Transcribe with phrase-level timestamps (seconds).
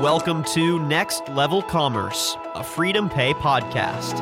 [0.00, 4.18] Welcome to Next Level Commerce, a Freedom Pay podcast.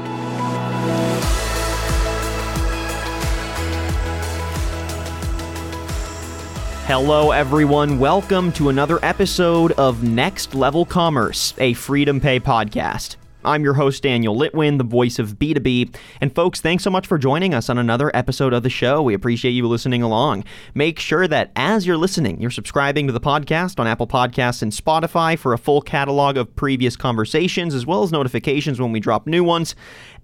[6.87, 8.01] Hello, everyone.
[8.01, 13.15] Welcome to another episode of Next Level Commerce, a Freedom Pay podcast.
[13.45, 15.95] I'm your host, Daniel Litwin, the voice of B2B.
[16.21, 19.03] And folks, thanks so much for joining us on another episode of the show.
[19.03, 20.45] We appreciate you listening along.
[20.75, 24.73] Make sure that as you're listening, you're subscribing to the podcast on Apple Podcasts and
[24.73, 29.27] Spotify for a full catalog of previous conversations, as well as notifications when we drop
[29.27, 29.77] new ones.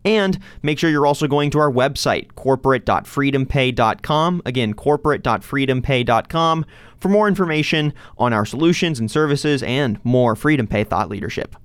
[0.05, 4.43] And make sure you're also going to our website, corporate.freedompay.com.
[4.45, 6.67] Again, corporate.freedompay.com
[6.99, 11.57] for more information on our solutions and services and more Freedom Pay thought leadership.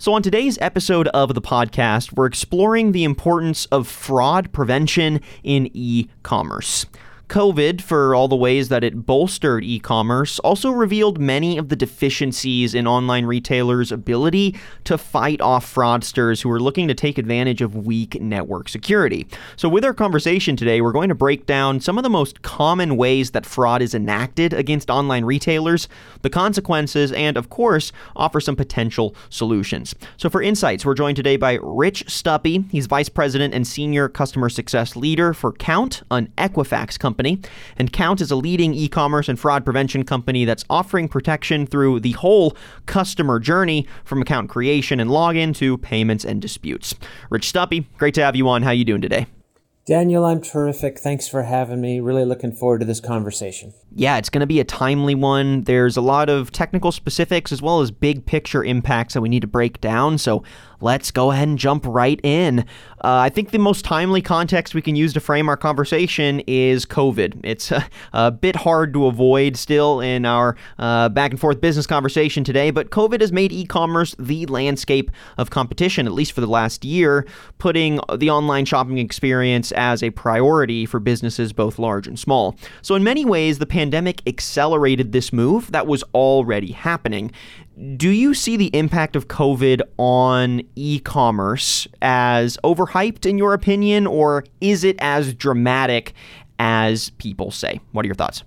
[0.00, 5.68] So, on today's episode of the podcast, we're exploring the importance of fraud prevention in
[5.74, 6.86] e commerce.
[7.30, 11.76] COVID, for all the ways that it bolstered e commerce, also revealed many of the
[11.76, 17.62] deficiencies in online retailers' ability to fight off fraudsters who are looking to take advantage
[17.62, 19.28] of weak network security.
[19.54, 22.96] So, with our conversation today, we're going to break down some of the most common
[22.96, 25.86] ways that fraud is enacted against online retailers,
[26.22, 29.94] the consequences, and of course, offer some potential solutions.
[30.16, 32.64] So, for insights, we're joined today by Rich Stuppy.
[32.72, 37.40] He's Vice President and Senior Customer Success Leader for Kount, an Equifax company company.
[37.76, 42.00] And Kount is a leading e commerce and fraud prevention company that's offering protection through
[42.00, 46.94] the whole customer journey from account creation and login to payments and disputes.
[47.28, 48.62] Rich Stuppy, great to have you on.
[48.62, 49.26] How are you doing today?
[49.86, 50.98] Daniel, I'm terrific.
[50.98, 52.00] Thanks for having me.
[52.00, 53.72] Really looking forward to this conversation.
[53.94, 55.64] Yeah, it's going to be a timely one.
[55.64, 59.40] There's a lot of technical specifics as well as big picture impacts that we need
[59.40, 60.18] to break down.
[60.18, 60.44] So
[60.80, 62.60] let's go ahead and jump right in.
[63.02, 66.86] Uh, I think the most timely context we can use to frame our conversation is
[66.86, 67.40] COVID.
[67.44, 71.86] It's a, a bit hard to avoid still in our uh, back and forth business
[71.86, 76.40] conversation today, but COVID has made e commerce the landscape of competition, at least for
[76.40, 77.26] the last year,
[77.58, 82.56] putting the online shopping experience as a priority for businesses both large and small.
[82.82, 87.32] So, in many ways, the pandemic accelerated this move that was already happening.
[87.96, 94.06] Do you see the impact of COVID on e commerce as overhyped, in your opinion,
[94.06, 96.12] or is it as dramatic
[96.58, 97.80] as people say?
[97.92, 98.42] What are your thoughts?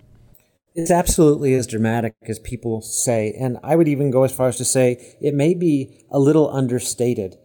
[0.76, 3.36] It's absolutely as dramatic as people say.
[3.40, 6.56] And I would even go as far as to say it may be a little
[6.56, 7.38] understated.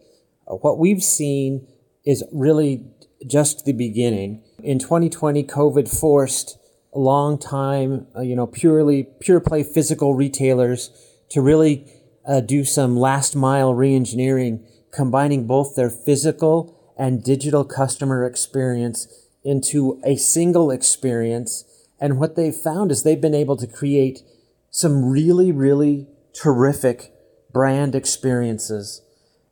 [0.47, 1.67] Uh, what we've seen
[2.05, 2.85] is really
[3.25, 4.43] just the beginning.
[4.63, 6.58] In 2020, COVID forced
[6.97, 10.89] long time, uh, you know, purely pure play physical retailers
[11.29, 11.85] to really
[12.27, 19.07] uh, do some last mile reengineering, combining both their physical and digital customer experience
[19.43, 21.63] into a single experience.
[21.99, 24.21] And what they've found is they've been able to create
[24.69, 27.13] some really, really terrific
[27.51, 29.01] brand experiences.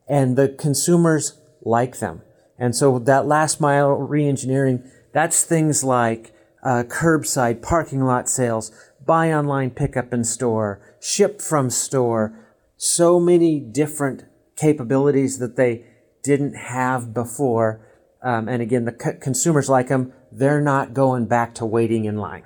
[0.07, 2.21] And the consumers like them.
[2.57, 8.71] And so that last mile reengineering, that's things like uh, curbside parking lot sales,
[9.05, 12.37] buy online, pickup in store, ship from store,
[12.75, 14.25] so many different
[14.55, 15.85] capabilities that they
[16.23, 17.81] didn't have before.
[18.21, 22.17] Um, and again, the c- consumers like them, they're not going back to waiting in
[22.17, 22.43] line.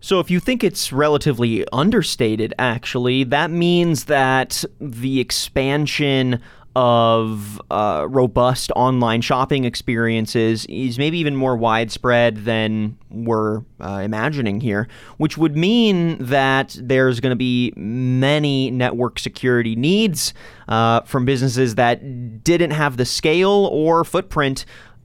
[0.00, 6.42] So, if you think it's relatively understated, actually, that means that the expansion
[6.74, 14.60] of uh, robust online shopping experiences is maybe even more widespread than we're uh, imagining
[14.60, 14.88] here,
[15.18, 20.32] which would mean that there's going to be many network security needs
[20.68, 24.64] uh, from businesses that didn't have the scale or footprint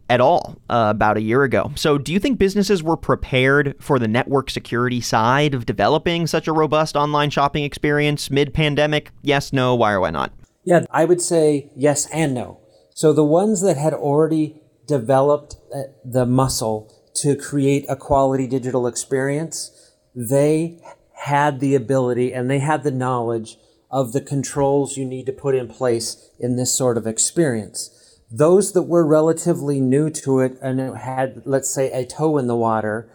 [0.09, 1.71] at all uh, about a year ago.
[1.75, 6.47] So, do you think businesses were prepared for the network security side of developing such
[6.47, 9.11] a robust online shopping experience mid pandemic?
[9.21, 10.31] Yes, no, why or why not?
[10.67, 12.59] Yeah, I would say yes and no.
[12.93, 18.85] So the ones that had already developed uh, the muscle to create a quality digital
[18.85, 20.81] experience, they
[21.23, 23.55] had the ability and they had the knowledge
[23.89, 28.19] of the controls you need to put in place in this sort of experience.
[28.29, 32.57] Those that were relatively new to it and had, let's say, a toe in the
[32.57, 33.09] water,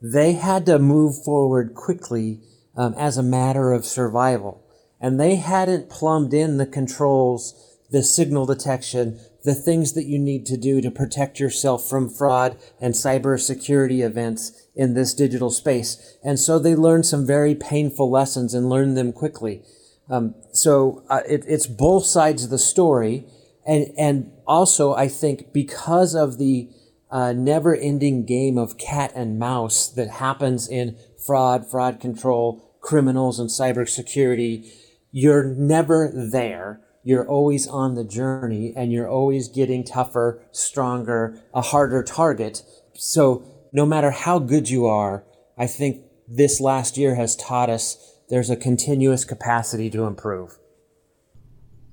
[0.00, 2.40] they had to move forward quickly
[2.74, 4.65] um, as a matter of survival
[5.06, 7.54] and they hadn't plumbed in the controls,
[7.92, 12.58] the signal detection, the things that you need to do to protect yourself from fraud
[12.80, 16.18] and cybersecurity events in this digital space.
[16.24, 19.62] And so they learned some very painful lessons and learned them quickly.
[20.10, 23.26] Um, so uh, it, it's both sides of the story.
[23.64, 26.68] And, and also, I think because of the
[27.12, 33.38] uh, never ending game of cat and mouse that happens in fraud, fraud control, criminals
[33.38, 34.68] and cybersecurity,
[35.16, 36.78] you're never there.
[37.02, 42.62] You're always on the journey and you're always getting tougher, stronger, a harder target.
[42.92, 43.42] So
[43.72, 45.24] no matter how good you are,
[45.56, 50.58] I think this last year has taught us there's a continuous capacity to improve.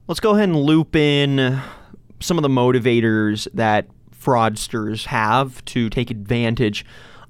[0.05, 1.61] Let's go ahead and loop in
[2.19, 6.85] some of the motivators that fraudsters have to take advantage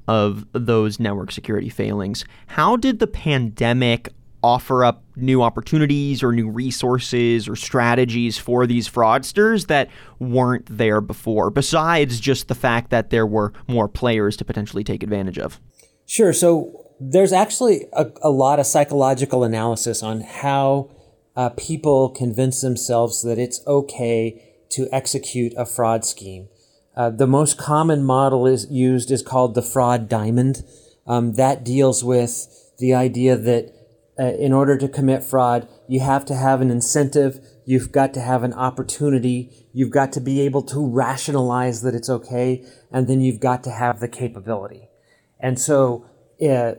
[0.07, 2.25] of those network security failings.
[2.47, 4.09] How did the pandemic
[4.43, 11.01] offer up new opportunities or new resources or strategies for these fraudsters that weren't there
[11.01, 15.59] before, besides just the fact that there were more players to potentially take advantage of?
[16.05, 16.33] Sure.
[16.33, 20.91] So there's actually a, a lot of psychological analysis on how
[21.35, 26.49] uh, people convince themselves that it's okay to execute a fraud scheme.
[26.95, 30.63] Uh, the most common model is used is called the fraud diamond.
[31.07, 32.47] Um, that deals with
[32.77, 33.73] the idea that
[34.19, 38.21] uh, in order to commit fraud, you have to have an incentive, you've got to
[38.21, 43.21] have an opportunity, you've got to be able to rationalize that it's okay, and then
[43.21, 44.89] you've got to have the capability.
[45.39, 46.05] And so,
[46.41, 46.73] uh,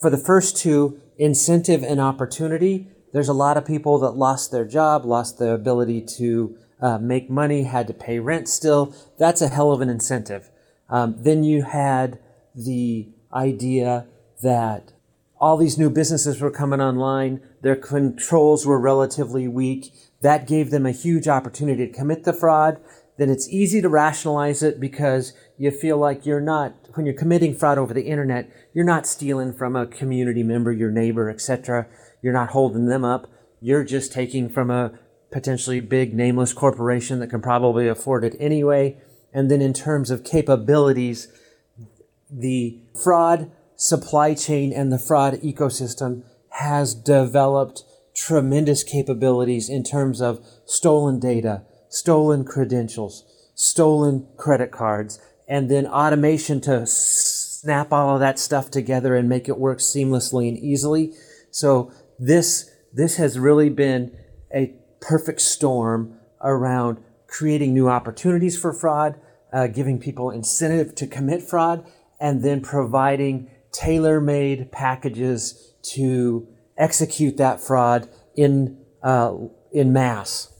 [0.00, 4.64] for the first two, incentive and opportunity, there's a lot of people that lost their
[4.64, 8.94] job, lost their ability to uh, make money, had to pay rent still.
[9.18, 10.50] That's a hell of an incentive.
[10.88, 12.18] Um, then you had
[12.54, 14.06] the idea
[14.42, 14.92] that
[15.40, 19.92] all these new businesses were coming online, their controls were relatively weak.
[20.20, 22.78] That gave them a huge opportunity to commit the fraud.
[23.16, 27.54] Then it's easy to rationalize it because you feel like you're not, when you're committing
[27.54, 31.86] fraud over the internet, you're not stealing from a community member, your neighbor, etc.
[32.22, 33.30] You're not holding them up.
[33.62, 34.92] You're just taking from a
[35.32, 38.98] potentially big nameless corporation that can probably afford it anyway.
[39.32, 41.28] And then in terms of capabilities,
[42.30, 47.82] the fraud supply chain and the fraud ecosystem has developed
[48.14, 53.24] tremendous capabilities in terms of stolen data, stolen credentials,
[53.54, 55.18] stolen credit cards,
[55.48, 60.46] and then automation to snap all of that stuff together and make it work seamlessly
[60.46, 61.14] and easily.
[61.50, 64.14] So this, this has really been
[64.54, 69.18] a perfect storm around creating new opportunities for fraud,
[69.54, 71.86] uh, giving people incentive to commit fraud,
[72.20, 76.46] and then providing tailor made packages to
[76.76, 79.34] execute that fraud in, uh,
[79.72, 80.52] in mass.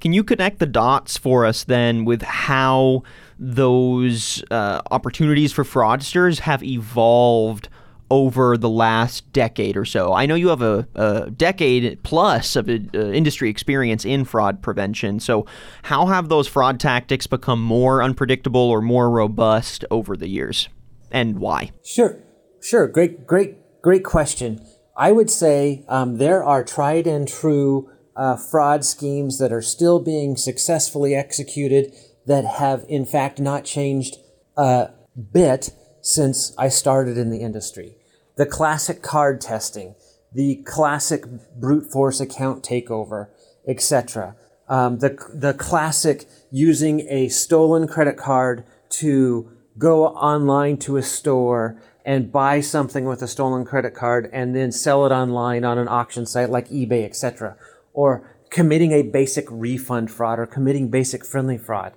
[0.00, 3.02] Can you connect the dots for us then with how
[3.38, 7.68] those uh, opportunities for fraudsters have evolved
[8.10, 10.12] over the last decade or so?
[10.12, 15.18] I know you have a, a decade plus of uh, industry experience in fraud prevention.
[15.18, 15.46] So,
[15.82, 20.68] how have those fraud tactics become more unpredictable or more robust over the years,
[21.10, 21.72] and why?
[21.84, 22.22] Sure,
[22.60, 22.86] sure.
[22.88, 24.64] Great, great, great question.
[24.96, 30.00] I would say um, there are tried and true uh, fraud schemes that are still
[30.00, 31.94] being successfully executed
[32.26, 34.16] that have, in fact, not changed
[34.56, 34.90] a
[35.32, 35.70] bit
[36.02, 37.96] since I started in the industry
[38.38, 39.96] the classic card testing,
[40.32, 41.24] the classic
[41.56, 43.28] brute force account takeover,
[43.66, 44.36] etc.
[44.68, 51.82] Um, the the classic using a stolen credit card to go online to a store
[52.08, 55.86] and buy something with a stolen credit card and then sell it online on an
[55.88, 57.54] auction site like eBay, etc.
[57.92, 61.92] Or committing a basic refund fraud or committing basic friendly fraud.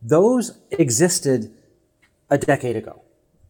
[0.00, 1.52] Those existed
[2.30, 3.02] a decade ago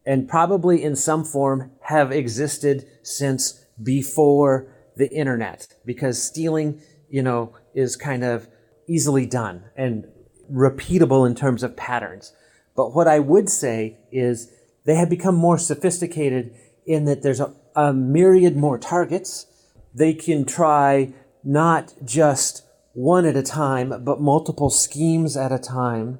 [0.05, 7.55] and probably in some form have existed since before the internet because stealing, you know,
[7.73, 8.49] is kind of
[8.85, 10.05] easily done and
[10.51, 12.33] repeatable in terms of patterns.
[12.75, 14.51] But what I would say is
[14.85, 16.53] they have become more sophisticated
[16.85, 19.45] in that there's a, a myriad more targets.
[19.93, 26.19] They can try not just one at a time, but multiple schemes at a time.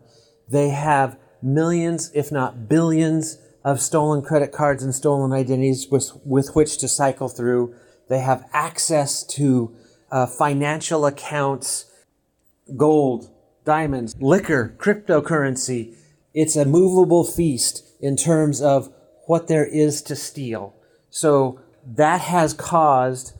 [0.49, 6.55] They have millions, if not billions, of stolen credit cards and stolen identities with, with
[6.55, 7.75] which to cycle through.
[8.09, 9.75] They have access to
[10.11, 11.85] uh, financial accounts,
[12.75, 13.29] gold,
[13.63, 15.95] diamonds, liquor, cryptocurrency.
[16.33, 18.93] It's a movable feast in terms of
[19.27, 20.75] what there is to steal.
[21.09, 23.33] So that has caused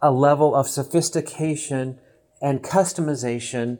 [0.00, 1.98] a level of sophistication
[2.40, 3.78] and customization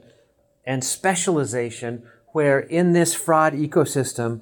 [0.65, 4.41] and specialization where in this fraud ecosystem,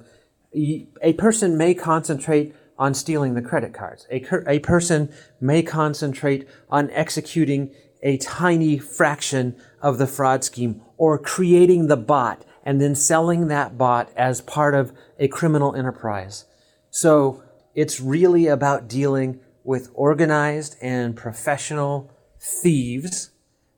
[0.54, 4.06] a person may concentrate on stealing the credit cards.
[4.10, 11.18] A, a person may concentrate on executing a tiny fraction of the fraud scheme or
[11.18, 16.44] creating the bot and then selling that bot as part of a criminal enterprise.
[16.90, 17.42] So
[17.74, 23.30] it's really about dealing with organized and professional thieves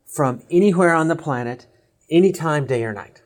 [0.04, 1.68] from anywhere on the planet,
[2.10, 3.22] anytime, day or night.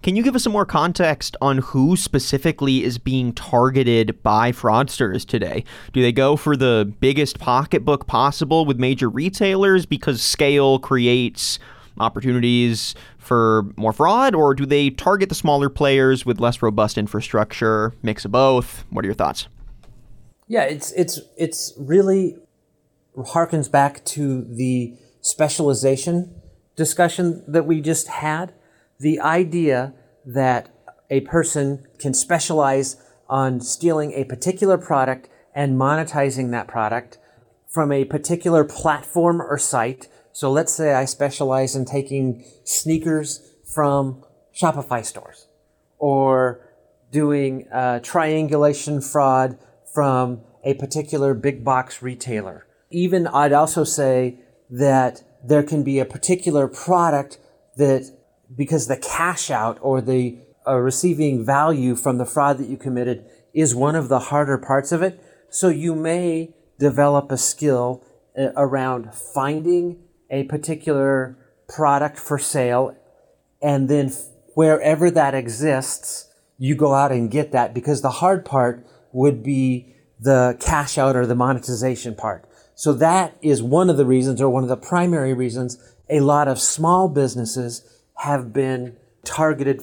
[0.00, 5.26] Can you give us some more context on who specifically is being targeted by fraudsters
[5.26, 5.64] today?
[5.92, 11.58] Do they go for the biggest pocketbook possible with major retailers because scale creates
[11.98, 17.92] opportunities for more fraud, or do they target the smaller players with less robust infrastructure?
[18.02, 18.84] Mix of both.
[18.90, 19.48] What are your thoughts?
[20.48, 22.36] Yeah, it's it's it's really
[23.16, 26.40] harkens back to the specialization
[26.76, 28.52] discussion that we just had
[29.00, 30.68] the idea that
[31.10, 32.96] a person can specialize
[33.28, 37.18] on stealing a particular product and monetizing that product
[37.66, 40.08] from a particular platform or site.
[40.36, 44.22] So let's say I specialize in taking sneakers from
[44.54, 45.46] Shopify stores
[45.96, 46.60] or
[47.10, 49.58] doing uh, triangulation fraud
[49.94, 52.66] from a particular big box retailer.
[52.90, 54.38] Even I'd also say
[54.68, 57.38] that there can be a particular product
[57.78, 58.02] that
[58.54, 63.24] because the cash out or the uh, receiving value from the fraud that you committed
[63.54, 65.18] is one of the harder parts of it.
[65.48, 68.04] So you may develop a skill
[68.38, 71.36] uh, around finding a particular
[71.68, 72.96] product for sale
[73.62, 74.12] and then
[74.54, 76.28] wherever that exists,
[76.58, 81.16] you go out and get that because the hard part would be the cash out
[81.16, 82.48] or the monetization part.
[82.74, 85.78] So that is one of the reasons or one of the primary reasons
[86.08, 87.82] a lot of small businesses
[88.18, 89.82] have been targeted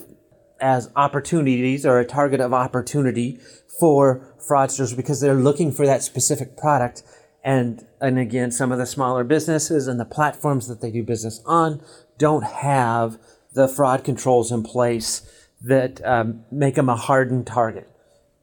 [0.59, 3.39] as opportunities or a target of opportunity
[3.79, 7.03] for fraudsters because they're looking for that specific product.
[7.43, 11.41] And, and again, some of the smaller businesses and the platforms that they do business
[11.45, 11.81] on
[12.17, 13.17] don't have
[13.53, 15.29] the fraud controls in place
[15.61, 17.89] that um, make them a hardened target.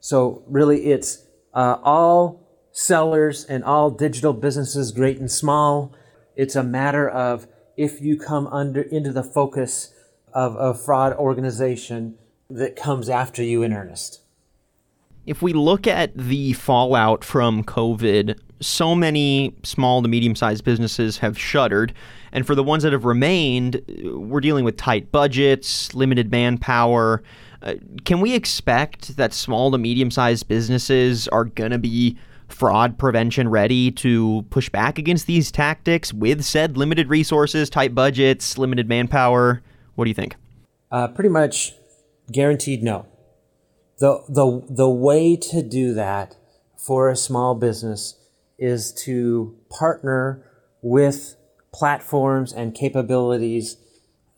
[0.00, 5.94] So really it's uh, all sellers and all digital businesses, great and small.
[6.36, 9.92] It's a matter of if you come under into the focus
[10.32, 12.16] of a fraud organization
[12.48, 14.20] that comes after you in earnest.
[15.30, 21.18] If we look at the fallout from COVID, so many small to medium sized businesses
[21.18, 21.94] have shuttered.
[22.32, 27.22] And for the ones that have remained, we're dealing with tight budgets, limited manpower.
[27.62, 32.18] Uh, can we expect that small to medium sized businesses are going to be
[32.48, 38.58] fraud prevention ready to push back against these tactics with said limited resources, tight budgets,
[38.58, 39.62] limited manpower?
[39.94, 40.34] What do you think?
[40.90, 41.74] Uh, pretty much
[42.32, 43.06] guaranteed no.
[44.00, 46.36] The, the, the way to do that
[46.76, 48.18] for a small business
[48.58, 50.44] is to partner
[50.82, 51.36] with
[51.72, 53.76] platforms and capabilities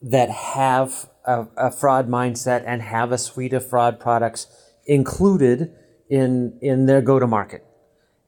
[0.03, 4.49] that have a, a fraud mindset and have a suite of fraud products
[4.85, 5.73] included
[6.11, 7.65] in, in their go to market.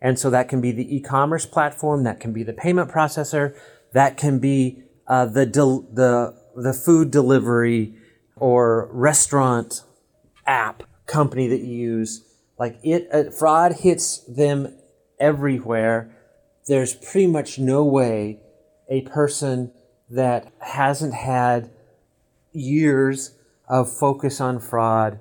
[0.00, 3.57] And so that can be the e-commerce platform, that can be the payment processor,
[3.93, 7.95] that can be uh, the del- the the food delivery
[8.37, 9.83] or restaurant
[10.47, 12.25] app company that you use.
[12.58, 14.76] Like it, uh, fraud hits them
[15.18, 16.14] everywhere.
[16.66, 18.40] There's pretty much no way
[18.88, 19.73] a person
[20.11, 21.70] that hasn't had
[22.52, 23.37] years
[23.68, 25.18] of focus on fraud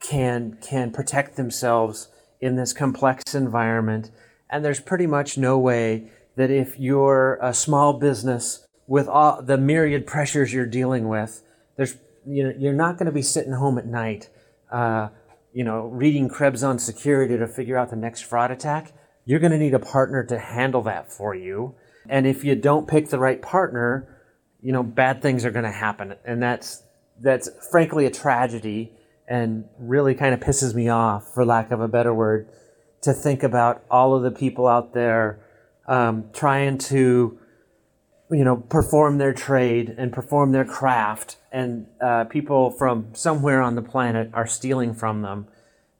[0.00, 2.08] can can protect themselves
[2.40, 4.10] in this complex environment.
[4.50, 9.56] And there's pretty much no way that if you're a small business with all the
[9.58, 11.42] myriad pressures you're dealing with,
[11.76, 11.96] there's
[12.26, 14.28] you know, you're not going to be sitting home at night,
[14.70, 15.08] uh,
[15.52, 18.92] you know, reading Krebs on security to figure out the next fraud attack.
[19.24, 21.74] You're going to need a partner to handle that for you.
[22.08, 24.20] And if you don't pick the right partner,
[24.60, 26.14] you know, bad things are going to happen.
[26.24, 26.82] And that's,
[27.20, 28.92] that's frankly a tragedy
[29.28, 32.48] and really kind of pisses me off, for lack of a better word,
[33.02, 35.40] to think about all of the people out there
[35.88, 37.38] um, trying to,
[38.30, 43.76] you know, perform their trade and perform their craft, and uh, people from somewhere on
[43.76, 45.46] the planet are stealing from them,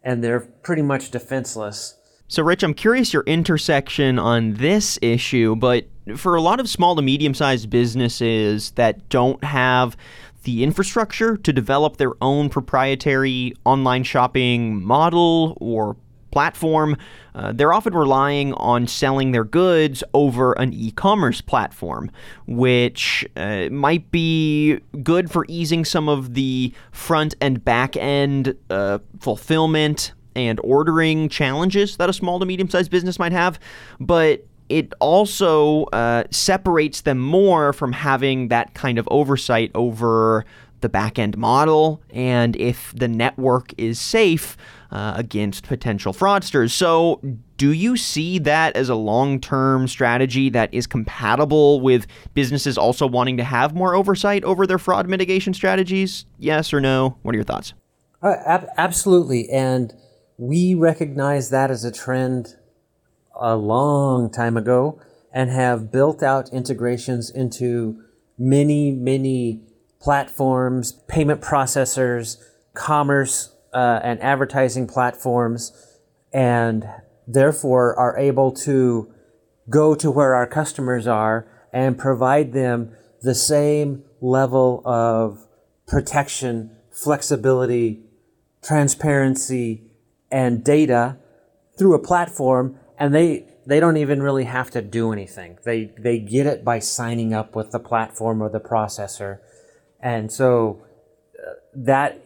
[0.03, 1.95] and they're pretty much defenseless.
[2.29, 6.95] So, Rich, I'm curious your intersection on this issue, but for a lot of small
[6.95, 9.97] to medium sized businesses that don't have
[10.43, 15.97] the infrastructure to develop their own proprietary online shopping model or
[16.37, 16.99] platform,
[17.35, 22.11] uh, they're often relying on selling their goods over an e commerce platform,
[22.47, 28.99] which uh, might be good for easing some of the front and back end uh,
[29.19, 33.59] fulfillment and ordering challenges that a small to medium sized business might have.
[33.99, 40.45] But it also uh, separates them more from having that kind of oversight over
[40.83, 44.57] the back end model and if the network is safe
[44.91, 46.71] uh, against potential fraudsters.
[46.71, 47.21] So,
[47.57, 53.07] Do you see that as a long term strategy that is compatible with businesses also
[53.07, 56.27] wanting to have more oversight over their fraud mitigation strategies?
[56.39, 57.17] Yes or no?
[57.23, 57.73] What are your thoughts?
[58.23, 59.49] Uh, ab- absolutely.
[59.49, 59.95] And
[60.37, 62.57] we recognize that as a trend
[63.41, 65.01] a long time ago
[65.33, 68.03] and have built out integrations into
[68.39, 69.63] many, many
[70.01, 72.37] platforms, payment processors,
[72.75, 75.73] commerce uh, and advertising platforms,
[76.33, 76.89] and
[77.29, 79.13] therefore are able to
[79.69, 82.91] go to where our customers are and provide them
[83.23, 85.47] the same level of
[85.87, 88.01] protection, flexibility,
[88.63, 89.83] transparency,
[90.31, 91.19] and data
[91.79, 95.59] through a platform and they they don't even really have to do anything.
[95.65, 99.41] They they get it by signing up with the platform or the processor.
[100.01, 100.85] And so
[101.39, 102.26] uh, that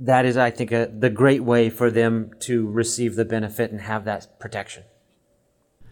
[0.00, 3.82] that is, I think, a, the great way for them to receive the benefit and
[3.82, 4.84] have that protection.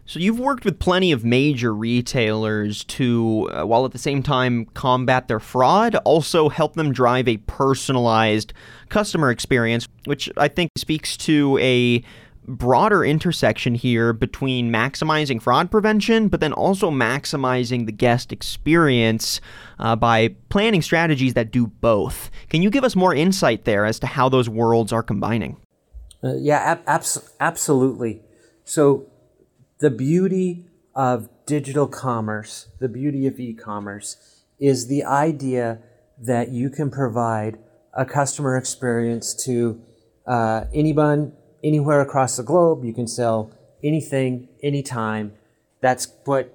[0.06, 4.64] So you've worked with plenty of major retailers to, uh, while at the same time
[4.72, 8.54] combat their fraud, also help them drive a personalized
[8.88, 12.02] customer experience, which I think speaks to a
[12.48, 19.40] broader intersection here between maximizing fraud prevention, but then also maximizing the guest experience
[19.78, 22.30] uh, by planning strategies that do both.
[22.48, 25.56] Can you give us more insight there as to how those worlds are combining?
[26.24, 28.22] Uh, yeah, ab- abs- absolutely.
[28.64, 29.06] So,
[29.78, 35.78] the beauty of digital commerce, the beauty of e commerce, is the idea
[36.18, 37.58] that you can provide
[37.94, 39.80] a customer experience to
[40.26, 42.84] uh, anyone anywhere across the globe.
[42.84, 45.32] You can sell anything, anytime.
[45.80, 46.54] That's what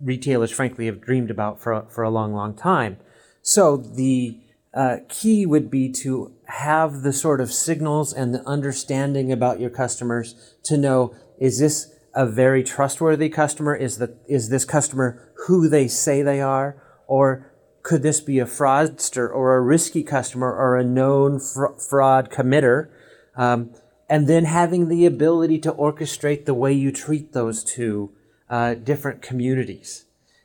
[0.00, 2.98] retailers, frankly, have dreamed about for, for a long, long time.
[3.42, 4.40] So the
[4.72, 9.70] uh, key would be to have the sort of signals and the understanding about your
[9.70, 10.34] customers
[10.64, 13.74] to know is this a very trustworthy customer?
[13.74, 18.46] Is the is this customer who they say they are, or could this be a
[18.46, 22.88] fraudster or a risky customer or a known fr- fraud committer?
[23.36, 23.70] Um,
[24.08, 28.12] and then having the ability to orchestrate the way you treat those two
[28.50, 30.04] uh, different communities.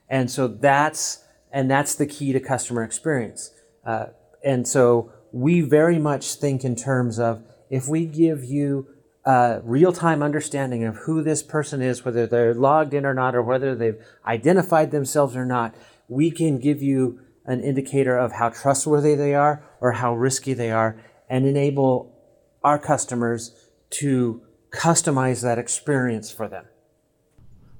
[0.10, 3.52] And so that's and that's the key to customer experience.
[3.86, 4.08] Uh,
[4.44, 8.88] and so we very much think in terms of if we give you
[9.26, 13.42] a real-time understanding of who this person is, whether they're logged in or not, or
[13.42, 15.76] whether they've identified themselves or not,
[16.08, 20.72] we can give you an indicator of how trustworthy they are or how risky they
[20.72, 22.19] are and enable
[22.64, 23.56] our customers
[23.92, 24.42] to
[24.72, 26.66] customize that experience for them.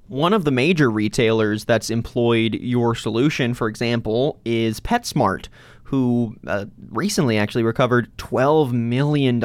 [0.08, 5.46] One of the major retailers that's employed your solution, for example, is PetSmart,
[5.84, 9.40] who uh, recently actually recovered $12 million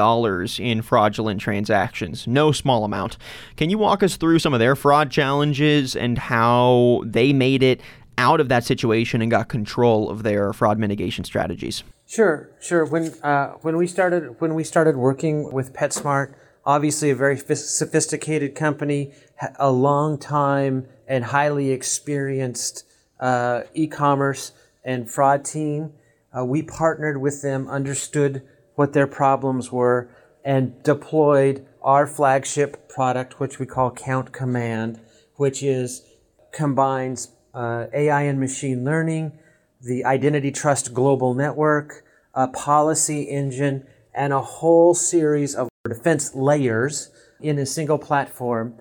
[0.60, 2.26] in fraudulent transactions.
[2.26, 3.18] No small amount.
[3.58, 7.82] Can you walk us through some of their fraud challenges and how they made it
[8.18, 11.84] out of that situation and got control of their fraud mitigation strategies?
[12.08, 12.86] Sure, sure.
[12.86, 18.54] When uh, when we started when we started working with PetSmart, obviously a very sophisticated
[18.54, 19.12] company,
[19.58, 22.86] a long time and highly experienced
[23.20, 24.52] uh, e-commerce
[24.84, 25.94] and fraud team.
[26.38, 28.44] Uh, we partnered with them, understood
[28.76, 30.10] what their problems were,
[30.44, 35.00] and deployed our flagship product, which we call Kount Command,
[35.38, 36.04] which is
[36.52, 39.40] combines uh, AI and machine learning
[39.86, 47.12] the Identity Trust Global Network, a policy engine, and a whole series of defense layers
[47.40, 48.80] in a single platform.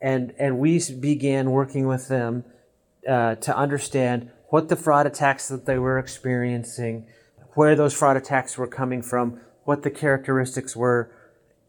[0.00, 2.44] And, and we began working with them
[3.06, 7.06] uh, to understand what the fraud attacks that they were experiencing,
[7.52, 11.10] where those fraud attacks were coming from, what the characteristics were.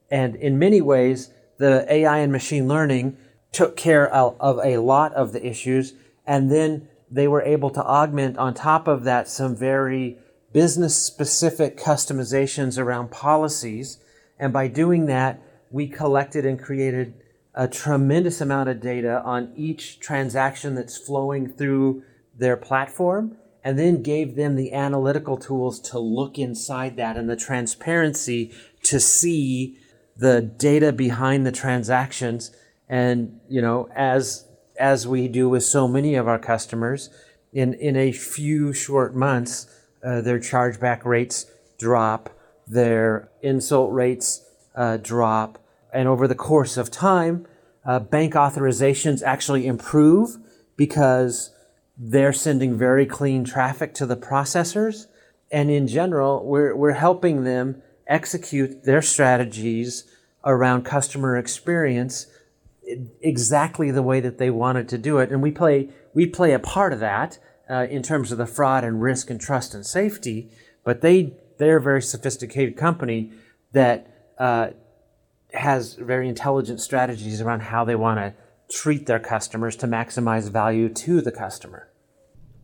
[0.09, 3.17] And in many ways, the AI and machine learning
[3.51, 5.93] took care of a lot of the issues.
[6.25, 10.17] And then they were able to augment on top of that some very
[10.53, 13.99] business specific customizations around policies.
[14.39, 15.41] And by doing that,
[15.71, 17.13] we collected and created
[17.53, 22.03] a tremendous amount of data on each transaction that's flowing through
[22.37, 27.35] their platform and then gave them the analytical tools to look inside that and the
[27.35, 29.77] transparency to see
[30.15, 32.51] the data behind the transactions
[32.87, 34.46] and you know as
[34.79, 37.09] as we do with so many of our customers,
[37.53, 39.67] in, in a few short months,
[40.03, 42.29] uh, their chargeback rates drop,
[42.67, 44.43] their insult rates
[44.75, 45.57] uh, drop,
[45.93, 47.47] and over the course of time,
[47.85, 50.37] uh, bank authorizations actually improve
[50.75, 51.51] because
[51.97, 55.07] they're sending very clean traffic to the processors.
[55.51, 60.03] And in general, we're, we're helping them execute their strategies
[60.45, 62.27] around customer experience
[63.21, 65.31] exactly the way that they wanted to do it.
[65.31, 68.83] And we play, we play a part of that uh, in terms of the fraud
[68.83, 70.49] and risk and trust and safety.
[70.83, 73.31] But they, they're a very sophisticated company
[73.73, 74.69] that uh,
[75.53, 78.33] has very intelligent strategies around how they want to
[78.69, 81.86] treat their customers to maximize value to the customer.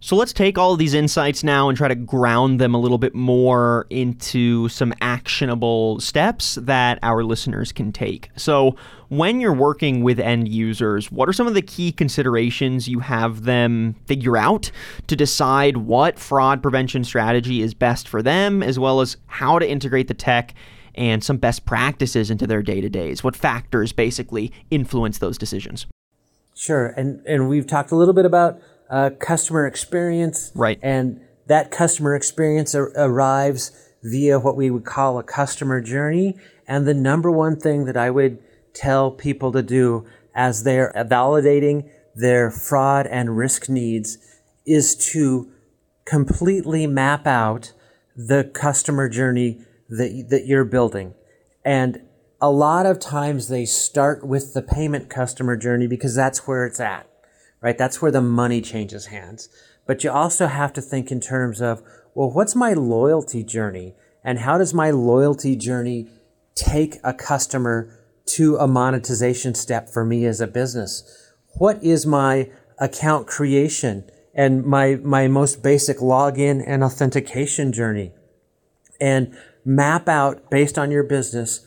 [0.04, 2.98] So let's take all of these insights now and try to ground them a little
[2.98, 8.30] bit more into some actionable steps that our listeners can take.
[8.36, 8.76] So,
[9.08, 13.44] when you're working with end users, what are some of the key considerations you have
[13.44, 14.72] them figure out
[15.08, 19.66] to decide what fraud prevention strategy is best for them, as well as how to
[19.66, 20.54] integrate the tech
[20.96, 23.24] and some best practices into their day to days?
[23.24, 25.86] What factors basically influence those decisions?
[26.54, 26.88] Sure.
[26.98, 30.52] And, and we've talked a little bit about uh, customer experience.
[30.56, 30.80] Right.
[30.82, 33.72] And that customer experience ar- arrives
[34.04, 36.38] via what we would call a customer journey.
[36.68, 38.40] And the number one thing that I would
[38.74, 44.18] tell people to do as they're validating their fraud and risk needs
[44.66, 45.52] is to
[46.06, 47.74] completely map out
[48.16, 51.14] the customer journey that, that you're building.
[51.66, 52.02] And
[52.42, 56.80] a lot of times they start with the payment customer journey because that's where it's
[56.80, 57.08] at
[57.64, 57.78] right?
[57.78, 59.48] That's where the money changes hands.
[59.88, 61.82] But you also have to think in terms of,
[62.14, 63.96] well, what's my loyalty journey?
[64.24, 66.10] And how does my loyalty journey
[66.56, 67.90] take a customer
[68.26, 71.32] to a monetization step for me as a business?
[71.58, 78.12] What is my account creation and my, my most basic login and authentication journey?
[79.00, 81.66] And map out based on your business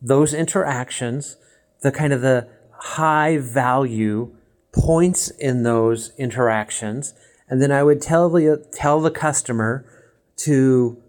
[0.00, 1.36] those interactions,
[1.80, 4.36] the kind of the high value
[4.78, 7.14] points in those interactions.
[7.48, 9.84] And then I would tell the, tell the customer
[10.38, 11.02] to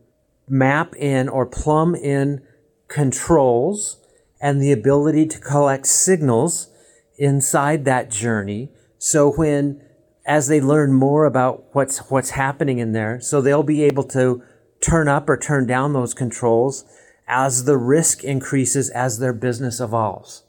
[0.47, 2.41] map in or plumb in
[2.87, 3.97] controls
[4.41, 6.69] and the ability to collect signals
[7.17, 8.69] inside that journey.
[8.97, 9.81] So when,
[10.25, 14.41] as they learn more about what's, what's happening in there, so they'll be able to
[14.81, 16.85] turn up or turn down those controls
[17.27, 20.43] as the risk increases as their business evolves.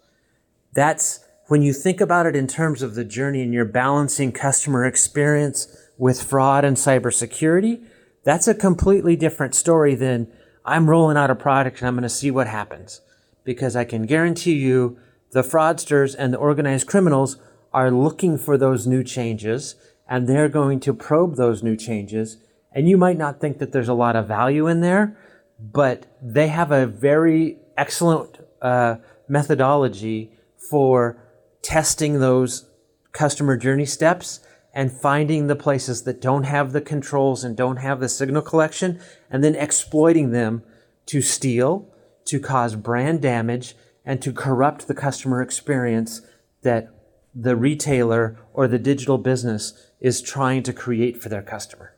[0.72, 1.19] That's,
[1.50, 5.66] when you think about it in terms of the journey and you're balancing customer experience
[5.98, 7.84] with fraud and cybersecurity,
[8.22, 10.28] that's a completely different story than
[10.64, 13.00] I'm rolling out a product and I'm going to see what happens.
[13.42, 14.96] Because I can guarantee you
[15.32, 17.36] the fraudsters and the organized criminals
[17.72, 19.74] are looking for those new changes
[20.08, 22.36] and they're going to probe those new changes.
[22.70, 25.18] And you might not think that there's a lot of value in there,
[25.58, 31.20] but they have a very excellent uh, methodology for
[31.62, 32.68] testing those
[33.12, 34.40] customer journey steps
[34.73, 39.01] and finding the places that don't have the controls and don't have the signal collection
[39.31, 40.62] and then exploiting them
[41.07, 41.92] to steal,
[42.25, 46.23] to cause brand damage, and to corrupt the customer experience
[46.62, 46.88] that
[47.35, 51.94] the retailer or the digital business is trying to create for their customer.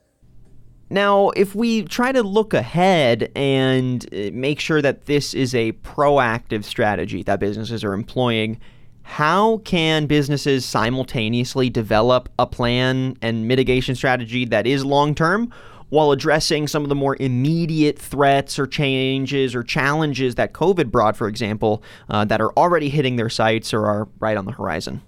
[0.90, 5.72] Now, if we try to look ahead and uh, make sure that this is a
[5.72, 8.60] proactive strategy that businesses are employing,
[9.02, 15.52] how can businesses simultaneously develop a plan and mitigation strategy that is long term
[15.92, 21.16] while addressing some of the more immediate threats or changes or challenges that COVID brought,
[21.16, 25.02] for example, uh, that are already hitting their sites or are right on the horizon?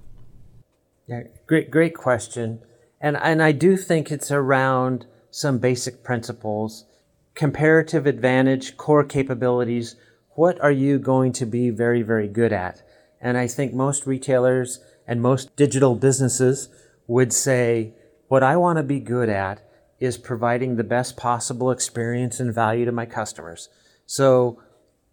[1.07, 2.61] Yeah, great, great question.
[3.01, 6.85] And, and I do think it's around some basic principles
[7.35, 9.97] comparative advantage, core capabilities.
[10.37, 12.83] What are you going to be very, very good at?
[13.25, 16.69] And I think most retailers and most digital businesses
[17.07, 17.95] would say,
[18.29, 19.67] what I want to be good at
[19.99, 23.71] is providing the best possible experience and value to my customers.
[24.05, 24.63] So,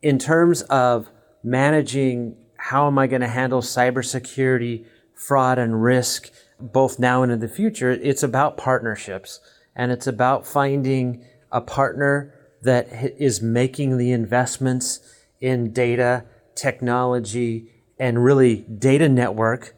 [0.02, 1.10] in terms of
[1.44, 7.40] managing how am I going to handle cybersecurity, fraud, and risk, both now and in
[7.40, 9.40] the future, it's about partnerships.
[9.76, 15.00] And it's about finding a partner that is making the investments
[15.40, 19.76] in data, technology, and really data network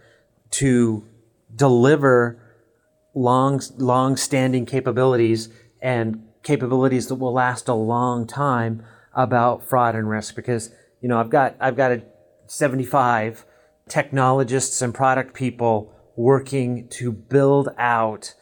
[0.49, 1.05] to
[1.53, 2.39] deliver
[3.13, 5.49] long, long standing capabilities
[5.81, 8.81] and capabilities that will last a long time
[9.13, 10.35] about fraud and risk.
[10.35, 12.01] Because you know I've got I've got a
[12.47, 13.45] 75
[13.89, 18.33] technologists and product people working to build out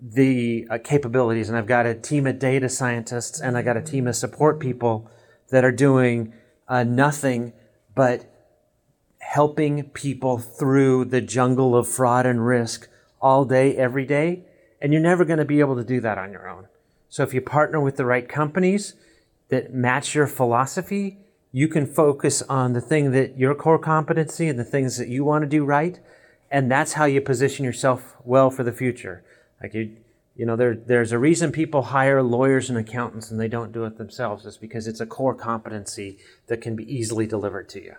[0.00, 1.48] the uh, capabilities.
[1.48, 4.58] And I've got a team of data scientists and I got a team of support
[4.58, 5.08] people
[5.50, 6.32] that are doing
[6.66, 7.52] uh, nothing
[7.94, 8.31] but
[9.32, 12.86] helping people through the jungle of fraud and risk
[13.18, 14.44] all day, every day.
[14.78, 16.66] And you're never going to be able to do that on your own.
[17.08, 18.92] So if you partner with the right companies
[19.48, 21.16] that match your philosophy,
[21.50, 25.24] you can focus on the thing that your core competency and the things that you
[25.24, 25.98] want to do right.
[26.50, 29.24] And that's how you position yourself well for the future.
[29.62, 29.96] Like you,
[30.36, 33.86] you know, there, there's a reason people hire lawyers and accountants and they don't do
[33.86, 34.44] it themselves.
[34.44, 36.18] It's because it's a core competency
[36.48, 37.94] that can be easily delivered to you.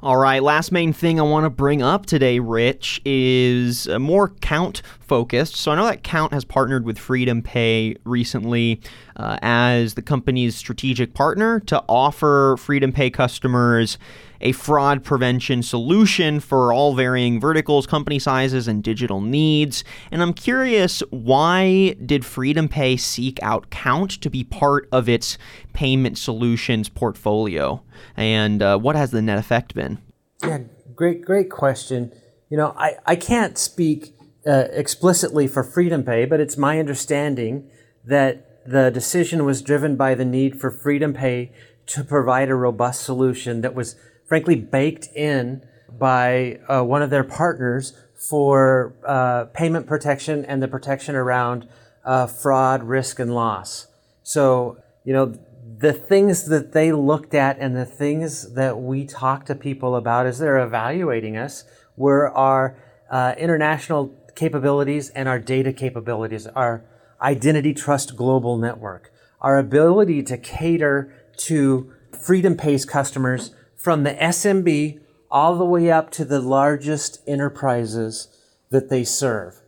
[0.00, 4.80] All right, last main thing I want to bring up today, Rich, is more Kount
[5.00, 5.56] focused.
[5.56, 8.80] So I know that Kount has partnered with Freedom Pay recently
[9.16, 13.98] uh, as the company's strategic partner to offer Freedom Pay customers
[14.40, 19.84] a fraud prevention solution for all varying verticals, company sizes, and digital needs.
[20.10, 25.38] And I'm curious, why did Freedom Pay seek out Kount to be part of its
[25.72, 27.82] payment solutions portfolio?
[28.16, 29.98] And uh, what has the net effect been?
[30.42, 30.60] Yeah,
[30.94, 32.12] great, great question.
[32.48, 34.14] You know, I, I can't speak
[34.46, 37.70] uh, explicitly for Freedom Pay, but it's my understanding
[38.04, 41.52] that the decision was driven by the need for Freedom Pay
[41.86, 43.96] to provide a robust solution that was
[44.28, 50.68] frankly baked in by uh, one of their partners for uh, payment protection and the
[50.68, 51.66] protection around
[52.04, 53.88] uh, fraud, risk, and loss.
[54.22, 55.34] So, you know,
[55.78, 60.26] the things that they looked at and the things that we talk to people about
[60.26, 61.64] as they're evaluating us
[61.96, 62.76] were our
[63.10, 66.84] uh, international capabilities and our data capabilities, our
[67.22, 71.92] identity trust global network, our ability to cater to
[72.24, 78.28] Freedom Pays customers from the SMB all the way up to the largest enterprises
[78.70, 79.62] that they serve.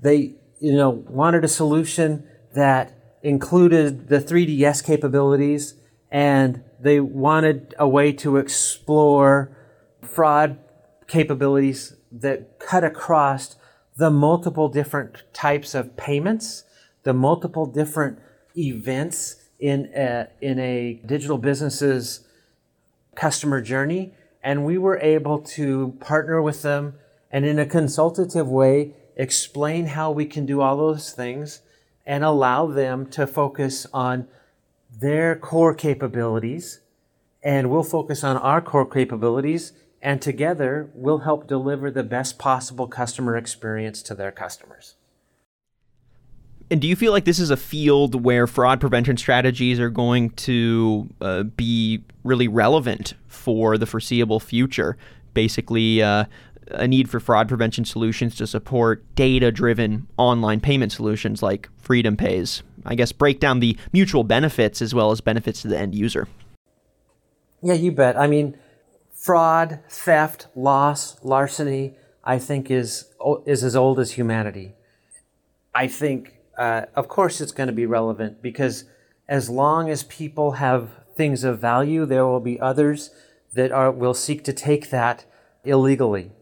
[0.00, 5.74] They, you know, wanted a solution that included the 3DS capabilities
[6.10, 9.56] and they wanted a way to explore
[10.02, 10.58] fraud
[11.06, 13.56] capabilities that cut across
[13.96, 16.64] the multiple different types of payments,
[17.04, 18.18] the multiple different
[18.56, 22.26] events in a, in a digital business's
[23.14, 24.12] customer journey.
[24.42, 26.94] And we were able to partner with them
[27.30, 31.62] and in a consultative way explain how we can do all those things
[32.06, 34.28] and allow them to focus on
[35.00, 36.80] their core capabilities.
[37.42, 39.72] And we'll focus on our core capabilities.
[40.00, 44.96] And together, we'll help deliver the best possible customer experience to their customers.
[46.70, 50.30] And do you feel like this is a field where fraud prevention strategies are going
[50.30, 54.96] to uh, be really relevant for the foreseeable future?
[55.34, 56.24] Basically, uh,
[56.70, 62.16] a need for fraud prevention solutions to support data driven online payment solutions like Freedom
[62.16, 62.62] Pays.
[62.86, 66.28] I guess break down the mutual benefits as well as benefits to the end user.
[67.62, 68.18] Yeah, you bet.
[68.18, 68.56] I mean,
[69.12, 73.10] fraud, theft, loss, larceny, I think is
[73.46, 74.74] is as old as humanity.
[75.74, 78.84] I think uh, of course it's going to be relevant because
[79.28, 83.10] as long as people have things of value, there will be others
[83.54, 85.24] that are, will seek to take that
[85.64, 86.32] illegally.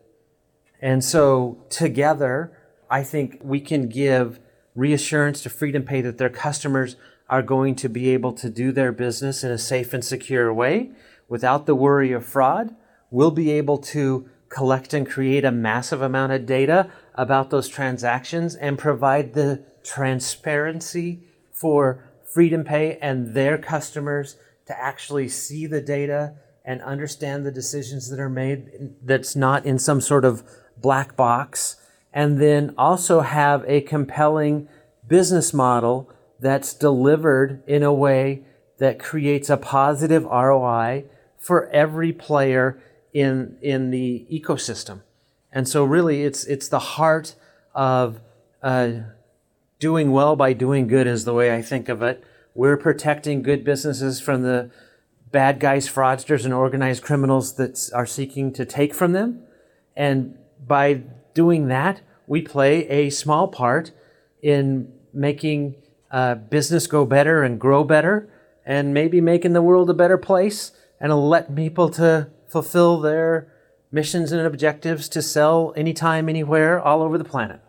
[0.80, 2.52] And so together,
[2.90, 4.40] I think we can give
[4.74, 6.96] reassurance to Freedom Pay that their customers
[7.28, 10.90] are going to be able to do their business in a safe and secure way
[11.28, 12.74] without the worry of fraud.
[13.10, 18.54] We'll be able to collect and create a massive amount of data about those transactions
[18.54, 26.34] and provide the transparency for Freedom Pay and their customers to actually see the data
[26.64, 30.42] and understand the decisions that are made that's not in some sort of
[30.76, 31.76] black box.
[32.12, 34.68] And then also have a compelling
[35.06, 38.44] business model that's delivered in a way
[38.78, 41.04] that creates a positive ROI
[41.38, 45.02] for every player in, in the ecosystem.
[45.52, 47.34] And so really it's, it's the heart
[47.74, 48.20] of
[48.62, 48.92] uh,
[49.82, 52.22] doing well by doing good is the way I think of it.
[52.54, 54.70] We're protecting good businesses from the
[55.32, 59.42] bad guys, fraudsters, and organized criminals that are seeking to take from them.
[59.96, 61.02] And by
[61.34, 63.90] doing that, we play a small part
[64.40, 65.74] in making
[66.12, 68.32] uh, business go better and grow better
[68.64, 73.52] and maybe making the world a better place and let people to fulfill their
[73.90, 77.60] missions and objectives to sell anytime, anywhere, all over the planet.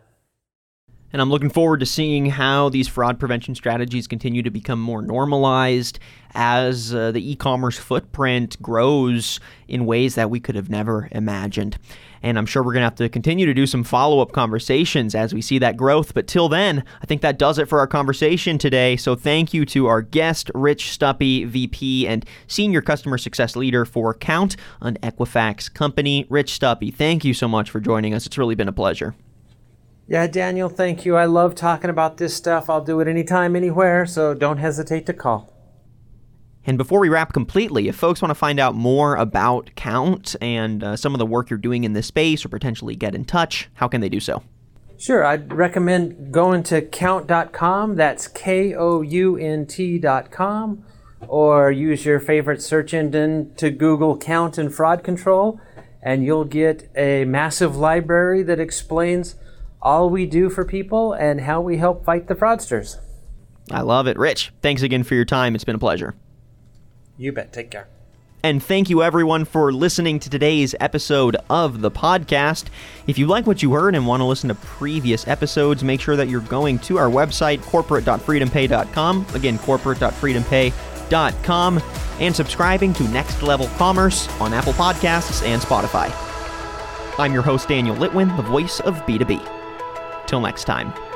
[1.14, 5.00] And I'm looking forward to seeing how these fraud prevention strategies continue to become more
[5.00, 6.00] normalized
[6.34, 11.78] as uh, the e commerce footprint grows in ways that we could have never imagined.
[12.20, 15.14] And I'm sure we're going to have to continue to do some follow up conversations
[15.14, 16.14] as we see that growth.
[16.14, 18.96] But till then, I think that does it for our conversation today.
[18.96, 24.14] So thank you to our guest, Rich Stuppy, VP and Senior Customer Success Leader for
[24.14, 26.26] Kount, an Equifax company.
[26.28, 28.26] Rich Stuppy, thank you so much for joining us.
[28.26, 29.14] It's really been a pleasure.
[30.06, 31.16] Yeah, Daniel, thank you.
[31.16, 32.68] I love talking about this stuff.
[32.68, 35.50] I'll do it anytime, anywhere, so don't hesitate to call.
[36.66, 40.82] And before we wrap completely, if folks want to find out more about Kount and
[40.82, 43.68] uh, some of the work you're doing in this space or potentially get in touch,
[43.74, 44.42] how can they do so?
[44.98, 47.96] Sure, I'd recommend going to kount.com.
[47.96, 50.84] That's K O U N T.com.
[51.28, 55.58] Or use your favorite search engine to Google Kount and Fraud Control,
[56.02, 59.34] and you'll get a massive library that explains
[59.84, 62.98] all we do for people and how we help fight the fraudsters.
[63.70, 64.18] I love it.
[64.18, 65.54] Rich, thanks again for your time.
[65.54, 66.14] It's been a pleasure.
[67.16, 67.52] You bet.
[67.52, 67.88] Take care.
[68.42, 72.66] And thank you everyone for listening to today's episode of the podcast.
[73.06, 76.16] If you like what you heard and want to listen to previous episodes, make sure
[76.16, 79.26] that you're going to our website, corporate.freedompay.com.
[79.32, 81.82] Again, corporate.freedompay.com.
[82.20, 86.12] And subscribing to Next Level Commerce on Apple Podcasts and Spotify.
[87.18, 89.63] I'm your host, Daniel Litwin, the voice of B2B.
[90.26, 91.13] Till next time.